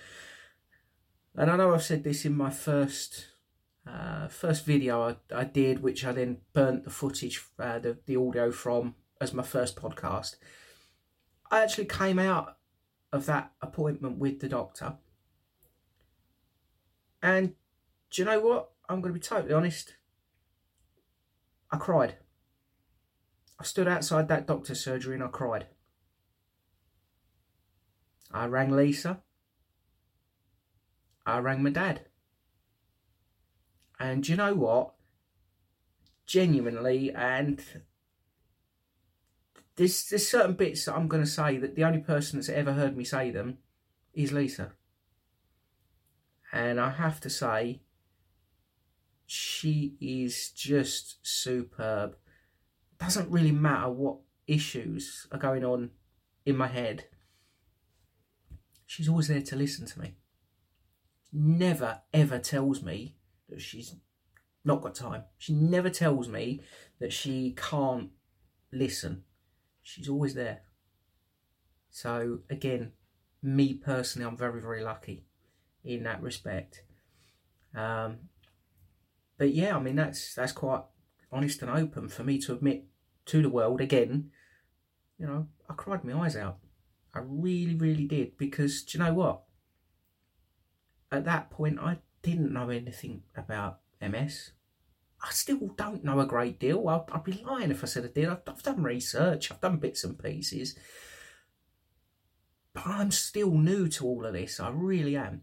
And 1.34 1.50
I 1.50 1.56
know 1.56 1.74
I've 1.74 1.82
said 1.82 2.04
this 2.04 2.24
in 2.24 2.36
my 2.36 2.50
first 2.50 3.28
uh, 3.86 4.28
first 4.28 4.64
video 4.66 5.02
I, 5.02 5.16
I, 5.34 5.44
did, 5.44 5.82
which 5.82 6.04
I 6.04 6.12
then 6.12 6.38
burnt 6.52 6.84
the 6.84 6.90
footage, 6.90 7.42
uh, 7.58 7.78
the, 7.78 7.96
the 8.06 8.16
audio 8.16 8.50
from 8.50 8.94
as 9.20 9.32
my 9.32 9.42
first 9.42 9.76
podcast. 9.76 10.36
I 11.50 11.62
actually 11.62 11.86
came 11.86 12.18
out 12.18 12.58
of 13.12 13.26
that 13.26 13.52
appointment 13.62 14.18
with 14.18 14.40
the 14.40 14.48
doctor. 14.48 14.94
And 17.22 17.54
do 18.10 18.22
you 18.22 18.26
know 18.26 18.40
what? 18.40 18.70
I'm 18.88 19.00
going 19.00 19.14
to 19.14 19.18
be 19.18 19.24
totally 19.24 19.54
honest. 19.54 19.94
I 21.70 21.76
cried. 21.76 22.16
I 23.58 23.64
stood 23.64 23.88
outside 23.88 24.28
that 24.28 24.46
doctor's 24.46 24.82
surgery 24.82 25.14
and 25.14 25.24
I 25.24 25.28
cried. 25.28 25.66
I 28.30 28.46
rang 28.46 28.70
Lisa. 28.70 29.20
I 31.26 31.38
rang 31.38 31.62
my 31.62 31.70
dad. 31.70 32.02
And 33.98 34.26
you 34.28 34.36
know 34.36 34.54
what? 34.54 34.94
Genuinely, 36.26 37.12
and 37.12 37.62
there's, 39.76 40.08
there's 40.08 40.28
certain 40.28 40.54
bits 40.54 40.84
that 40.84 40.94
I'm 40.94 41.08
going 41.08 41.22
to 41.22 41.28
say 41.28 41.56
that 41.58 41.74
the 41.74 41.84
only 41.84 42.00
person 42.00 42.38
that's 42.38 42.48
ever 42.48 42.72
heard 42.72 42.96
me 42.96 43.04
say 43.04 43.30
them 43.30 43.58
is 44.12 44.32
Lisa. 44.32 44.72
And 46.52 46.80
I 46.80 46.90
have 46.90 47.20
to 47.20 47.30
say, 47.30 47.80
she 49.26 49.96
is 50.00 50.50
just 50.50 51.18
superb 51.22 52.16
doesn't 52.98 53.30
really 53.30 53.52
matter 53.52 53.90
what 53.90 54.18
issues 54.46 55.26
are 55.30 55.38
going 55.38 55.64
on 55.64 55.90
in 56.44 56.56
my 56.56 56.66
head. 56.66 57.04
She's 58.88 59.06
always 59.06 59.28
there 59.28 59.42
to 59.42 59.54
listen 59.54 59.84
to 59.84 60.00
me. 60.00 60.14
Never 61.30 62.00
ever 62.14 62.38
tells 62.38 62.82
me 62.82 63.16
that 63.50 63.60
she's 63.60 63.94
not 64.64 64.80
got 64.80 64.94
time. 64.94 65.24
She 65.36 65.52
never 65.52 65.90
tells 65.90 66.26
me 66.26 66.62
that 66.98 67.12
she 67.12 67.54
can't 67.54 68.08
listen. 68.72 69.24
She's 69.82 70.08
always 70.08 70.32
there. 70.32 70.62
So 71.90 72.38
again, 72.48 72.92
me 73.42 73.74
personally, 73.74 74.26
I'm 74.26 74.38
very 74.38 74.62
very 74.62 74.82
lucky 74.82 75.26
in 75.84 76.04
that 76.04 76.22
respect. 76.22 76.82
Um, 77.76 78.30
but 79.36 79.52
yeah, 79.52 79.76
I 79.76 79.80
mean 79.80 79.96
that's 79.96 80.34
that's 80.34 80.52
quite 80.52 80.84
honest 81.30 81.60
and 81.60 81.70
open 81.70 82.08
for 82.08 82.24
me 82.24 82.38
to 82.38 82.54
admit 82.54 82.86
to 83.26 83.42
the 83.42 83.50
world 83.50 83.82
again, 83.82 84.30
you 85.18 85.26
know, 85.26 85.48
I 85.68 85.74
cried 85.74 86.04
my 86.04 86.24
eyes 86.24 86.36
out. 86.36 86.56
I 87.18 87.22
really, 87.26 87.74
really 87.74 88.06
did 88.06 88.38
because 88.38 88.82
do 88.82 88.96
you 88.96 89.04
know 89.04 89.14
what? 89.14 89.42
At 91.10 91.24
that 91.24 91.50
point, 91.50 91.78
I 91.80 91.98
didn't 92.22 92.52
know 92.52 92.70
anything 92.70 93.22
about 93.36 93.80
MS. 94.00 94.52
I 95.22 95.30
still 95.30 95.74
don't 95.76 96.04
know 96.04 96.20
a 96.20 96.26
great 96.26 96.60
deal. 96.60 96.88
I'd, 96.88 97.10
I'd 97.12 97.24
be 97.24 97.42
lying 97.44 97.70
if 97.70 97.82
I 97.82 97.86
said 97.86 98.04
I 98.04 98.08
did. 98.08 98.28
I've, 98.28 98.42
I've 98.46 98.62
done 98.62 98.82
research, 98.82 99.50
I've 99.50 99.60
done 99.60 99.78
bits 99.78 100.04
and 100.04 100.18
pieces. 100.18 100.76
But 102.72 102.86
I'm 102.86 103.10
still 103.10 103.50
new 103.50 103.88
to 103.88 104.06
all 104.06 104.24
of 104.24 104.34
this. 104.34 104.60
I 104.60 104.70
really 104.70 105.16
am. 105.16 105.42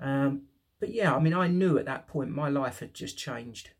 Um, 0.00 0.42
but 0.80 0.94
yeah, 0.94 1.14
I 1.14 1.18
mean, 1.18 1.34
I 1.34 1.48
knew 1.48 1.76
at 1.76 1.86
that 1.86 2.06
point 2.06 2.30
my 2.30 2.48
life 2.48 2.78
had 2.78 2.94
just 2.94 3.18
changed. 3.18 3.70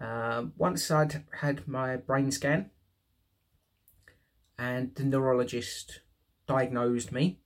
Um, 0.00 0.52
once 0.56 0.90
I'd 0.90 1.24
had 1.40 1.68
my 1.68 1.96
brain 1.96 2.30
scan 2.30 2.70
and 4.58 4.94
the 4.94 5.04
neurologist 5.04 6.00
diagnosed 6.46 7.12
me 7.12 7.40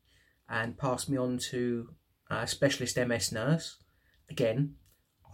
and 0.49 0.79
passed 0.79 1.09
me 1.09 1.17
on 1.17 1.39
to 1.39 1.95
a 2.31 2.47
specialist 2.47 2.97
MS 2.97 3.33
nurse, 3.33 3.77
again, 4.31 4.75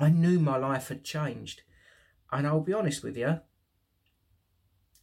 I 0.01 0.09
knew 0.11 0.39
my 0.39 0.57
life 0.57 0.89
had 0.89 1.05
changed. 1.05 1.63
And 2.31 2.47
I'll 2.47 2.61
be 2.61 2.73
honest 2.73 3.03
with 3.03 3.17
you, 3.17 3.41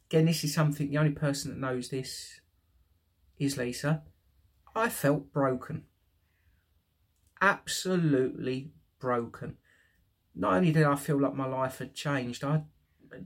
again, 0.10 0.26
this 0.26 0.44
is 0.44 0.54
something 0.54 0.90
the 0.90 0.98
only 0.98 1.12
person 1.12 1.52
that 1.52 1.60
knows 1.60 1.90
this 1.90 2.40
is 3.38 3.58
Lisa. 3.58 4.04
I 4.76 4.90
felt 4.90 5.32
broken. 5.32 5.84
Absolutely 7.42 8.72
broken 9.00 9.58
not 10.36 10.54
only 10.54 10.72
did 10.72 10.84
I 10.84 10.96
feel 10.96 11.20
like 11.20 11.34
my 11.34 11.48
life 11.48 11.80
had 11.80 11.94
changed, 11.94 12.44
I, 12.44 12.64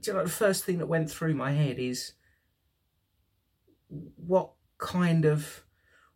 you 0.04 0.12
know, 0.12 0.22
the 0.22 0.30
first 0.30 0.64
thing 0.64 0.78
that 0.78 0.86
went 0.86 1.10
through 1.10 1.34
my 1.34 1.50
head 1.50 1.78
is 1.78 2.12
what 4.16 4.52
kind 4.78 5.24
of, 5.24 5.64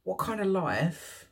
what 0.03 0.19
kind 0.19 0.41
of 0.41 0.47
life, 0.47 1.29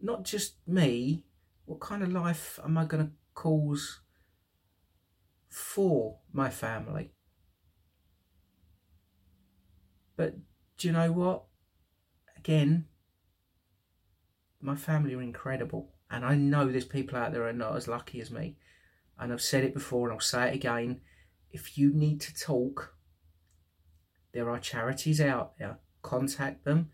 not 0.00 0.24
just 0.24 0.56
me, 0.66 1.24
what 1.64 1.80
kind 1.80 2.02
of 2.02 2.12
life 2.12 2.58
am 2.64 2.76
I 2.76 2.84
going 2.84 3.06
to 3.06 3.12
cause 3.34 4.00
for 5.48 6.18
my 6.32 6.50
family? 6.50 7.10
But 10.16 10.36
do 10.76 10.88
you 10.88 10.92
know 10.92 11.10
what? 11.12 11.44
Again, 12.36 12.86
my 14.60 14.76
family 14.76 15.14
are 15.14 15.22
incredible. 15.22 15.90
And 16.10 16.24
I 16.24 16.34
know 16.34 16.66
there's 16.66 16.84
people 16.84 17.18
out 17.18 17.32
there 17.32 17.46
are 17.46 17.52
not 17.52 17.76
as 17.76 17.88
lucky 17.88 18.20
as 18.20 18.30
me. 18.30 18.56
And 19.18 19.32
I've 19.32 19.42
said 19.42 19.64
it 19.64 19.74
before 19.74 20.08
and 20.08 20.14
I'll 20.14 20.20
say 20.20 20.48
it 20.48 20.54
again. 20.54 21.00
If 21.50 21.78
you 21.78 21.92
need 21.92 22.20
to 22.22 22.34
talk, 22.34 22.93
there 24.34 24.50
are 24.50 24.58
charities 24.58 25.20
out 25.20 25.56
there. 25.58 25.78
Contact 26.02 26.64
them. 26.64 26.90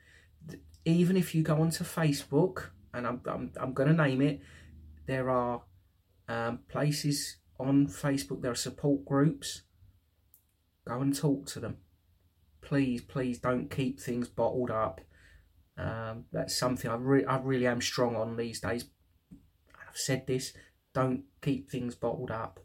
Even 0.85 1.17
if 1.17 1.35
you 1.35 1.43
go 1.43 1.61
onto 1.61 1.83
Facebook, 1.83 2.69
and 2.95 3.07
I'm, 3.07 3.21
I'm, 3.27 3.53
I'm 3.59 3.73
going 3.73 3.89
to 3.89 4.03
name 4.03 4.23
it, 4.23 4.41
there 5.07 5.31
are 5.31 5.63
um, 6.29 6.61
places 6.69 7.39
on 7.59 7.87
Facebook, 7.89 8.43
there 8.43 8.53
are 8.53 8.55
support 8.57 9.05
groups. 9.05 9.63
Go 10.87 11.01
and 11.01 11.17
talk 11.17 11.47
to 11.47 11.61
them. 11.61 11.79
Please, 12.63 13.03
please 13.03 13.39
don't 13.39 13.71
keep 13.71 13.99
things 13.99 14.29
bottled 14.29 14.71
up. 14.71 15.01
Um, 15.77 16.25
that's 16.31 16.59
something 16.59 16.91
I, 16.91 16.95
re- 16.95 17.25
I 17.25 17.39
really 17.39 17.67
am 17.67 17.81
strong 17.81 18.17
on 18.17 18.37
these 18.37 18.61
days. 18.61 18.85
I've 19.75 19.97
said 19.97 20.27
this, 20.27 20.53
don't 20.93 21.25
keep 21.41 21.71
things 21.71 21.95
bottled 21.95 22.31
up. 22.31 22.61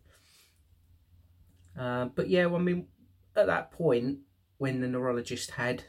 Uh, 1.79 2.05
but 2.05 2.29
yeah, 2.29 2.45
well, 2.45 2.61
I 2.61 2.63
mean, 2.63 2.87
at 3.35 3.47
that 3.47 3.71
point, 3.71 4.19
when 4.57 4.81
the 4.81 4.87
neurologist 4.87 5.51
had 5.51 5.85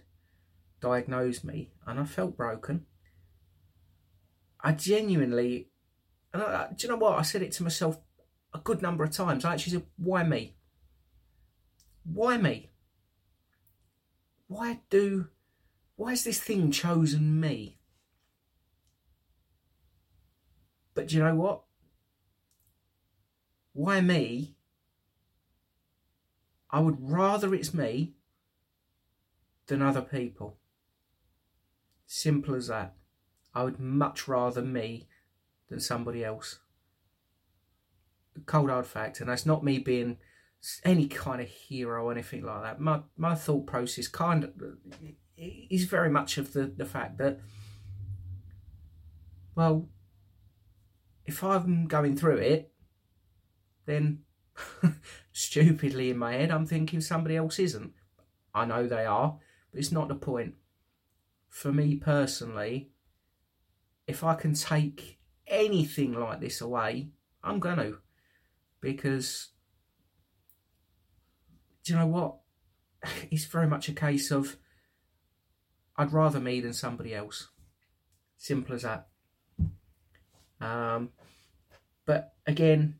diagnosed 0.80 1.44
me 1.44 1.70
and 1.86 2.00
I 2.00 2.04
felt 2.04 2.36
broken, 2.36 2.86
I 4.60 4.72
genuinely, 4.72 5.70
and 6.32 6.42
I, 6.42 6.68
do 6.76 6.86
you 6.86 6.92
know 6.92 6.98
what? 6.98 7.18
I 7.18 7.22
said 7.22 7.42
it 7.42 7.52
to 7.52 7.62
myself 7.62 7.98
a 8.52 8.58
good 8.58 8.82
number 8.82 9.04
of 9.04 9.10
times. 9.10 9.44
I 9.44 9.54
actually 9.54 9.74
said, 9.74 9.86
why 9.96 10.22
me? 10.24 10.56
Why 12.04 12.36
me? 12.36 12.70
Why 14.48 14.80
do, 14.90 15.28
why 15.96 16.10
has 16.10 16.24
this 16.24 16.40
thing 16.40 16.70
chosen 16.70 17.40
me? 17.40 17.78
But 20.94 21.08
do 21.08 21.16
you 21.16 21.22
know 21.22 21.34
what? 21.34 21.62
Why 23.72 24.00
me? 24.00 24.56
I 26.70 26.80
would 26.80 26.96
rather 27.00 27.54
it's 27.54 27.74
me 27.74 28.15
than 29.66 29.82
other 29.82 30.02
people. 30.02 30.58
Simple 32.06 32.54
as 32.54 32.68
that. 32.68 32.94
I 33.54 33.64
would 33.64 33.80
much 33.80 34.28
rather 34.28 34.62
me 34.62 35.08
than 35.68 35.80
somebody 35.80 36.24
else. 36.24 36.60
Cold 38.44 38.70
hard 38.70 38.86
fact, 38.86 39.20
and 39.20 39.30
that's 39.30 39.46
not 39.46 39.64
me 39.64 39.78
being 39.78 40.18
any 40.84 41.06
kind 41.06 41.40
of 41.40 41.48
hero 41.48 42.04
or 42.04 42.12
anything 42.12 42.44
like 42.44 42.62
that. 42.62 42.80
My 42.80 43.00
my 43.16 43.34
thought 43.34 43.66
process 43.66 44.08
kind 44.08 44.44
of 44.44 44.52
is 45.36 45.84
very 45.84 46.10
much 46.10 46.38
of 46.38 46.52
the, 46.52 46.64
the 46.64 46.84
fact 46.84 47.18
that 47.18 47.40
well 49.54 49.88
if 51.26 51.44
I'm 51.44 51.86
going 51.86 52.16
through 52.16 52.38
it 52.38 52.72
then 53.84 54.20
stupidly 55.32 56.10
in 56.10 56.18
my 56.18 56.32
head 56.32 56.50
I'm 56.50 56.66
thinking 56.66 57.00
somebody 57.00 57.36
else 57.36 57.58
isn't. 57.58 57.92
I 58.54 58.64
know 58.64 58.86
they 58.86 59.04
are, 59.04 59.38
but 59.76 59.82
it's 59.82 59.92
not 59.92 60.08
the 60.08 60.14
point. 60.14 60.54
For 61.50 61.70
me 61.70 61.96
personally, 61.96 62.92
if 64.06 64.24
I 64.24 64.34
can 64.34 64.54
take 64.54 65.18
anything 65.46 66.14
like 66.14 66.40
this 66.40 66.62
away, 66.62 67.10
I'm 67.44 67.60
going 67.60 67.76
to. 67.76 67.98
Because, 68.80 69.48
do 71.84 71.92
you 71.92 71.98
know 71.98 72.06
what? 72.06 72.36
It's 73.30 73.44
very 73.44 73.66
much 73.66 73.90
a 73.90 73.92
case 73.92 74.30
of 74.30 74.56
I'd 75.94 76.14
rather 76.14 76.40
me 76.40 76.62
than 76.62 76.72
somebody 76.72 77.14
else. 77.14 77.50
Simple 78.38 78.76
as 78.76 78.82
that. 78.82 79.08
Um, 80.58 81.10
but 82.06 82.32
again, 82.46 82.94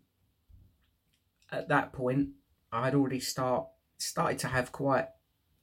at 1.51 1.69
that 1.69 1.95
point, 1.95 2.33
I'd 2.71 2.95
already 2.95 3.21
start 3.21 3.67
started 3.97 4.39
to 4.41 4.49
have 4.49 4.73
quite 4.73 5.07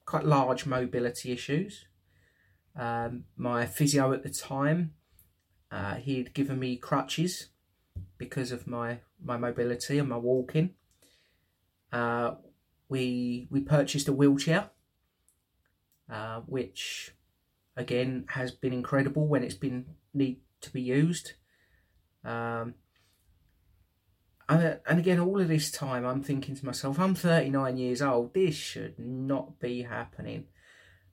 quite 0.06 0.24
large 0.24 0.66
mobility 0.66 1.32
issues. 1.32 1.86
Um, 2.76 3.24
my 3.36 3.66
physio 3.66 4.12
at 4.12 4.22
the 4.22 4.30
time, 4.30 4.94
uh, 5.70 5.94
he 5.94 6.18
had 6.18 6.34
given 6.34 6.58
me 6.58 6.76
crutches 6.76 7.48
because 8.18 8.52
of 8.52 8.66
my 8.66 8.98
my 9.22 9.36
mobility 9.36 9.98
and 9.98 10.08
my 10.08 10.16
walking. 10.16 10.70
Uh, 11.92 12.34
we 12.88 13.46
we 13.50 13.60
purchased 13.60 14.08
a 14.08 14.12
wheelchair, 14.12 14.70
uh, 16.10 16.40
which 16.46 17.12
again 17.76 18.24
has 18.28 18.50
been 18.50 18.72
incredible 18.72 19.26
when 19.26 19.42
it's 19.42 19.54
been 19.54 19.86
need 20.12 20.40
to 20.60 20.70
be 20.70 20.82
used. 20.82 21.32
Um, 22.24 22.74
and, 24.48 24.98
again, 24.98 25.20
all 25.20 25.40
of 25.40 25.48
this 25.48 25.70
time, 25.70 26.04
I'm 26.04 26.22
thinking 26.22 26.54
to 26.56 26.66
myself, 26.66 26.98
I'm 26.98 27.14
39 27.14 27.76
years 27.78 28.02
old. 28.02 28.34
This 28.34 28.54
should 28.54 28.98
not 28.98 29.58
be 29.58 29.82
happening. 29.82 30.46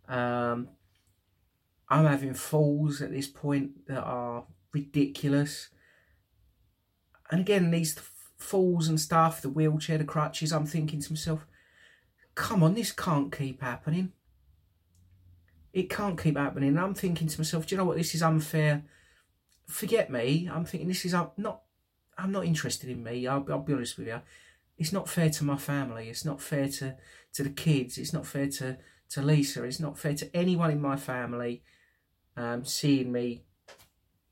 Um, 0.07 0.69
I'm 1.88 2.05
having 2.05 2.33
falls 2.33 3.01
at 3.01 3.11
this 3.11 3.27
point 3.27 3.88
that 3.88 4.01
are 4.03 4.45
ridiculous. 4.73 5.69
And 7.29 7.39
again, 7.39 7.71
these 7.71 7.97
falls 8.38 8.88
and 8.88 9.00
stuff, 9.00 9.41
the 9.41 9.50
wheelchair, 9.50 9.97
the 9.97 10.03
crutches, 10.03 10.51
I'm 10.51 10.65
thinking 10.65 11.01
to 11.01 11.11
myself, 11.13 11.45
come 12.35 12.63
on, 12.63 12.73
this 12.73 12.91
can't 12.91 13.35
keep 13.35 13.61
happening. 13.61 14.11
It 15.73 15.89
can't 15.89 16.21
keep 16.21 16.38
happening. 16.38 16.69
And 16.69 16.79
I'm 16.79 16.93
thinking 16.93 17.27
to 17.27 17.39
myself, 17.39 17.65
do 17.65 17.75
you 17.75 17.77
know 17.77 17.85
what? 17.85 17.97
This 17.97 18.13
is 18.13 18.23
unfair. 18.23 18.83
Forget 19.67 20.09
me. 20.09 20.50
I'm 20.51 20.65
thinking 20.65 20.89
this 20.89 21.05
is 21.05 21.13
not. 21.38 21.61
I'm 22.21 22.31
not 22.31 22.45
interested 22.45 22.89
in 22.89 23.03
me. 23.03 23.25
I'll, 23.25 23.45
I'll 23.49 23.59
be 23.59 23.73
honest 23.73 23.97
with 23.97 24.07
you. 24.07 24.21
It's 24.77 24.93
not 24.93 25.09
fair 25.09 25.29
to 25.31 25.43
my 25.43 25.57
family. 25.57 26.07
It's 26.07 26.25
not 26.25 26.41
fair 26.41 26.67
to 26.67 26.95
to 27.34 27.43
the 27.43 27.49
kids. 27.49 27.97
It's 27.97 28.13
not 28.13 28.25
fair 28.25 28.47
to 28.47 28.77
to 29.10 29.21
Lisa. 29.21 29.63
It's 29.63 29.79
not 29.79 29.97
fair 29.97 30.13
to 30.13 30.36
anyone 30.36 30.71
in 30.71 30.81
my 30.81 30.97
family. 30.97 31.63
Um, 32.38 32.63
seeing 32.63 33.12
me 33.12 33.43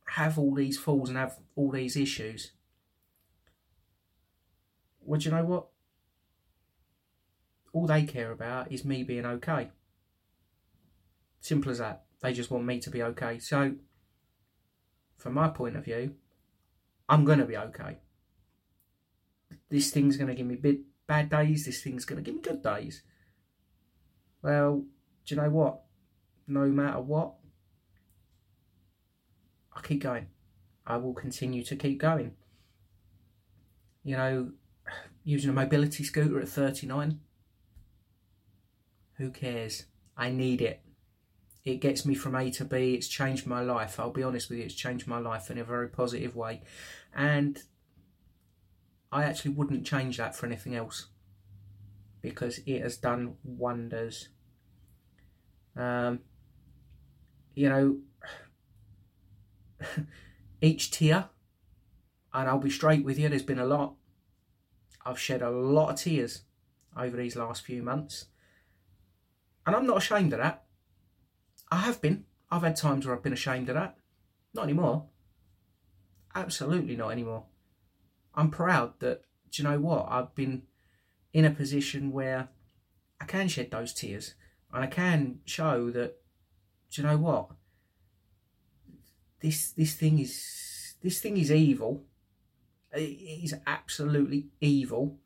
have 0.05 0.37
all 0.37 0.53
these 0.53 0.77
falls 0.77 1.09
and 1.09 1.17
have 1.17 1.37
all 1.55 1.71
these 1.71 1.97
issues. 1.97 2.51
Well, 5.01 5.19
you 5.19 5.31
know 5.31 5.45
what? 5.45 5.67
All 7.73 7.87
they 7.87 8.03
care 8.03 8.31
about 8.31 8.71
is 8.71 8.85
me 8.85 9.03
being 9.03 9.25
okay. 9.25 9.69
Simple 11.41 11.71
as 11.71 11.79
that. 11.79 12.03
They 12.21 12.33
just 12.33 12.51
want 12.51 12.65
me 12.65 12.79
to 12.79 12.89
be 12.89 13.03
okay. 13.03 13.39
So, 13.39 13.75
from 15.17 15.33
my 15.33 15.49
point 15.49 15.75
of 15.75 15.85
view, 15.85 16.15
I'm 17.09 17.25
going 17.25 17.39
to 17.39 17.45
be 17.45 17.57
okay. 17.57 17.97
This 19.69 19.89
thing's 19.89 20.15
going 20.15 20.27
to 20.27 20.35
give 20.35 20.45
me 20.45 20.77
bad 21.07 21.29
days. 21.29 21.65
This 21.65 21.81
thing's 21.81 22.05
going 22.05 22.23
to 22.23 22.25
give 22.25 22.35
me 22.35 22.41
good 22.41 22.61
days. 22.61 23.01
Well, 24.43 24.85
do 25.25 25.35
you 25.35 25.41
know 25.41 25.49
what? 25.49 25.81
No 26.47 26.67
matter 26.67 27.01
what, 27.01 27.33
I 29.75 29.81
keep 29.81 30.03
going. 30.03 30.27
I 30.85 30.97
will 30.97 31.13
continue 31.13 31.63
to 31.63 31.75
keep 31.75 31.99
going. 31.99 32.35
You 34.03 34.15
know, 34.15 34.51
using 35.23 35.49
a 35.49 35.53
mobility 35.53 36.03
scooter 36.03 36.39
at 36.39 36.47
39, 36.47 37.19
who 39.17 39.31
cares? 39.31 39.85
I 40.15 40.29
need 40.29 40.61
it 40.61 40.81
it 41.65 41.81
gets 41.81 42.05
me 42.05 42.15
from 42.15 42.35
A 42.35 42.49
to 42.51 42.65
B. 42.65 42.93
It's 42.93 43.07
changed 43.07 43.45
my 43.45 43.61
life. 43.61 43.99
I'll 43.99 44.11
be 44.11 44.23
honest 44.23 44.49
with 44.49 44.59
you, 44.59 44.65
it's 44.65 44.73
changed 44.73 45.07
my 45.07 45.19
life 45.19 45.51
in 45.51 45.57
a 45.57 45.63
very 45.63 45.89
positive 45.89 46.35
way. 46.35 46.61
And 47.15 47.61
I 49.11 49.23
actually 49.23 49.51
wouldn't 49.51 49.85
change 49.85 50.17
that 50.17 50.35
for 50.35 50.45
anything 50.45 50.75
else 50.75 51.07
because 52.21 52.59
it 52.65 52.81
has 52.81 52.97
done 52.97 53.35
wonders. 53.43 54.29
Um, 55.75 56.19
you 57.55 57.69
know, 57.69 57.97
each 60.61 60.91
tear, 60.91 61.29
and 62.33 62.47
I'll 62.47 62.59
be 62.59 62.69
straight 62.69 63.03
with 63.03 63.17
you, 63.17 63.29
there's 63.29 63.43
been 63.43 63.59
a 63.59 63.65
lot. 63.65 63.95
I've 65.05 65.19
shed 65.19 65.41
a 65.41 65.49
lot 65.49 65.89
of 65.89 65.95
tears 65.95 66.43
over 66.95 67.17
these 67.17 67.35
last 67.35 67.63
few 67.63 67.81
months. 67.81 68.25
And 69.65 69.75
I'm 69.75 69.87
not 69.87 69.97
ashamed 69.97 70.33
of 70.33 70.39
that. 70.39 70.65
I 71.71 71.77
have 71.77 72.01
been. 72.01 72.25
I've 72.51 72.63
had 72.63 72.75
times 72.75 73.05
where 73.05 73.15
I've 73.15 73.23
been 73.23 73.33
ashamed 73.33 73.69
of 73.69 73.75
that. 73.75 73.97
Not 74.53 74.63
anymore. 74.63 75.05
Absolutely 76.35 76.95
not 76.95 77.09
anymore. 77.09 77.45
I'm 78.35 78.51
proud 78.51 78.99
that, 78.99 79.23
do 79.51 79.61
you 79.61 79.69
know 79.69 79.79
what? 79.79 80.07
I've 80.09 80.33
been 80.35 80.63
in 81.33 81.45
a 81.45 81.51
position 81.51 82.11
where 82.11 82.49
I 83.19 83.25
can 83.25 83.47
shed 83.47 83.71
those 83.71 83.93
tears 83.93 84.35
and 84.73 84.83
I 84.83 84.87
can 84.87 85.39
show 85.45 85.89
that, 85.91 86.17
do 86.91 87.01
you 87.01 87.07
know 87.07 87.17
what? 87.17 87.49
This 89.41 89.71
this 89.71 89.93
thing 89.93 90.19
is 90.19 90.95
this 91.01 91.21
thing 91.21 91.37
is 91.37 91.51
evil. 91.51 92.03
It 92.91 93.43
is 93.43 93.55
absolutely 93.65 94.47
evil. 94.59 95.17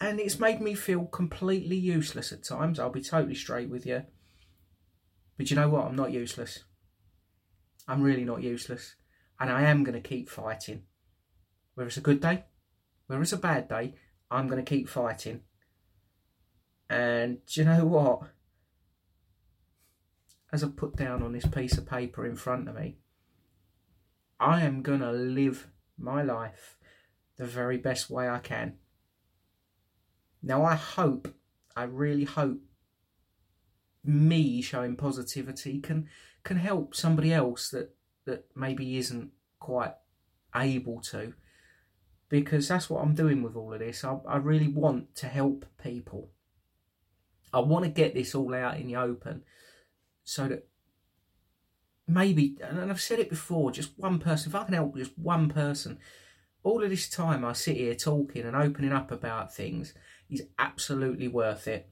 And 0.00 0.20
it's 0.20 0.38
made 0.38 0.60
me 0.60 0.74
feel 0.74 1.06
completely 1.06 1.76
useless 1.76 2.32
at 2.32 2.44
times. 2.44 2.78
I'll 2.78 2.90
be 2.90 3.02
totally 3.02 3.34
straight 3.34 3.68
with 3.68 3.84
you. 3.84 4.04
But 5.36 5.50
you 5.50 5.56
know 5.56 5.68
what? 5.68 5.86
I'm 5.86 5.96
not 5.96 6.12
useless. 6.12 6.64
I'm 7.88 8.02
really 8.02 8.24
not 8.24 8.42
useless. 8.42 8.94
And 9.40 9.50
I 9.50 9.62
am 9.62 9.82
going 9.82 10.00
to 10.00 10.08
keep 10.08 10.28
fighting. 10.28 10.82
Whether 11.74 11.88
it's 11.88 11.96
a 11.96 12.02
good 12.02 12.20
day, 12.20 12.44
whether 13.06 13.22
it's 13.22 13.32
a 13.32 13.38
bad 13.38 13.68
day, 13.68 13.94
I'm 14.30 14.46
going 14.46 14.62
to 14.62 14.68
keep 14.68 14.88
fighting. 14.88 15.40
And 16.90 17.38
do 17.46 17.60
you 17.60 17.66
know 17.66 17.84
what? 17.86 18.22
As 20.52 20.62
I 20.62 20.68
put 20.68 20.96
down 20.96 21.22
on 21.22 21.32
this 21.32 21.46
piece 21.46 21.78
of 21.78 21.88
paper 21.88 22.26
in 22.26 22.36
front 22.36 22.68
of 22.68 22.74
me, 22.74 22.98
I 24.40 24.62
am 24.62 24.82
going 24.82 25.00
to 25.00 25.12
live 25.12 25.68
my 25.98 26.22
life 26.22 26.76
the 27.36 27.46
very 27.46 27.76
best 27.76 28.10
way 28.10 28.28
I 28.28 28.38
can. 28.38 28.74
Now, 30.42 30.64
I 30.64 30.74
hope, 30.74 31.34
I 31.76 31.84
really 31.84 32.24
hope, 32.24 32.60
me 34.04 34.62
showing 34.62 34.96
positivity 34.96 35.80
can 35.80 36.08
can 36.44 36.56
help 36.56 36.94
somebody 36.94 37.32
else 37.32 37.70
that 37.70 37.94
that 38.24 38.46
maybe 38.54 38.96
isn't 38.98 39.30
quite 39.58 39.94
able 40.54 41.00
to, 41.00 41.34
because 42.28 42.68
that's 42.68 42.90
what 42.90 43.02
I'm 43.02 43.14
doing 43.14 43.42
with 43.42 43.56
all 43.56 43.72
of 43.72 43.80
this. 43.80 44.04
I, 44.04 44.18
I 44.26 44.36
really 44.36 44.68
want 44.68 45.14
to 45.16 45.26
help 45.26 45.64
people. 45.82 46.30
I 47.52 47.60
want 47.60 47.84
to 47.84 47.90
get 47.90 48.14
this 48.14 48.34
all 48.34 48.54
out 48.54 48.78
in 48.78 48.86
the 48.86 48.96
open, 48.96 49.42
so 50.24 50.48
that 50.48 50.68
maybe, 52.06 52.58
and 52.62 52.90
I've 52.90 53.00
said 53.00 53.18
it 53.18 53.30
before, 53.30 53.70
just 53.70 53.98
one 53.98 54.18
person. 54.18 54.50
If 54.50 54.54
I 54.54 54.64
can 54.64 54.74
help 54.74 54.96
just 54.96 55.18
one 55.18 55.48
person, 55.48 55.98
all 56.62 56.82
of 56.82 56.90
this 56.90 57.08
time 57.08 57.44
I 57.44 57.52
sit 57.54 57.76
here 57.76 57.94
talking 57.94 58.42
and 58.42 58.56
opening 58.56 58.92
up 58.92 59.10
about 59.10 59.54
things 59.54 59.94
is 60.28 60.42
absolutely 60.58 61.28
worth 61.28 61.66
it. 61.66 61.88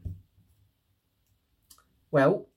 Well, 2.11 2.49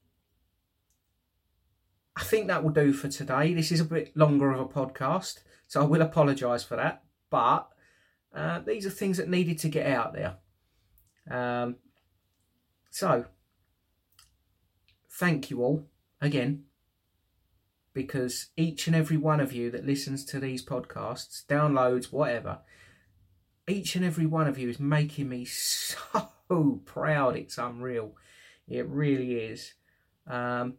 I 2.19 2.23
think 2.23 2.47
that 2.47 2.63
will 2.63 2.71
do 2.71 2.91
for 2.91 3.08
today. 3.08 3.53
This 3.53 3.71
is 3.71 3.79
a 3.79 3.86
bit 3.86 4.15
longer 4.15 4.51
of 4.51 4.60
a 4.60 4.65
podcast, 4.65 5.39
so 5.67 5.82
I 5.82 5.86
will 5.86 6.01
apologise 6.01 6.63
for 6.63 6.75
that. 6.75 7.01
But 7.29 7.69
uh, 8.36 8.60
these 8.60 8.86
are 8.86 8.89
things 8.89 9.15
that 9.17 9.29
needed 9.29 9.58
to 9.60 9.69
get 9.69 9.88
out 9.88 10.13
there. 10.13 10.36
Um, 11.32 11.77
so, 12.89 13.23
thank 15.10 15.49
you 15.49 15.63
all 15.63 15.86
again, 16.19 16.65
because 17.93 18.47
each 18.58 18.88
and 18.88 18.95
every 18.97 19.17
one 19.17 19.39
of 19.39 19.53
you 19.53 19.71
that 19.71 19.88
listens 19.88 20.25
to 20.25 20.41
these 20.41 20.65
podcasts, 20.65 21.45
downloads, 21.45 22.12
whatever, 22.12 22.60
each 23.65 23.95
and 23.95 24.03
every 24.03 24.25
one 24.25 24.47
of 24.47 24.60
you 24.60 24.67
is 24.67 24.79
making 24.79 25.29
me 25.29 25.45
so 25.45 26.82
proud. 26.84 27.38
It's 27.38 27.58
unreal. 27.58 28.13
It 28.67 28.86
really 28.89 29.36
is. 29.36 29.75
Um, 30.27 30.73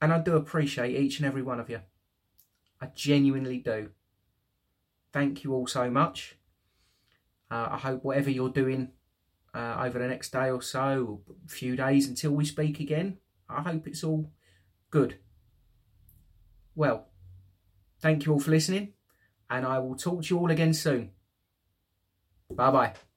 and 0.00 0.12
I 0.12 0.18
do 0.18 0.36
appreciate 0.36 0.98
each 0.98 1.18
and 1.18 1.26
every 1.26 1.42
one 1.42 1.60
of 1.60 1.68
you. 1.68 1.80
I 2.80 2.86
genuinely 2.86 3.58
do. 3.58 3.90
Thank 5.12 5.44
you 5.44 5.52
all 5.52 5.66
so 5.66 5.90
much. 5.90 6.36
Uh, 7.50 7.68
I 7.72 7.78
hope 7.78 8.04
whatever 8.04 8.30
you're 8.30 8.48
doing 8.48 8.92
uh, 9.54 9.82
over 9.84 9.98
the 9.98 10.06
next 10.06 10.32
day 10.32 10.50
or 10.50 10.62
so, 10.62 11.22
or 11.26 11.34
few 11.48 11.76
days 11.76 12.08
until 12.08 12.30
we 12.32 12.44
speak 12.44 12.80
again, 12.80 13.18
I 13.48 13.62
hope 13.62 13.86
it's 13.86 14.04
all 14.04 14.30
good. 14.90 15.18
Well, 16.74 17.08
thank 18.00 18.24
you 18.24 18.32
all 18.32 18.40
for 18.40 18.52
listening, 18.52 18.94
and 19.50 19.66
I 19.66 19.80
will 19.80 19.96
talk 19.96 20.22
to 20.22 20.34
you 20.34 20.40
all 20.40 20.50
again 20.50 20.72
soon. 20.72 21.10
Bye 22.50 22.70
bye. 22.70 23.09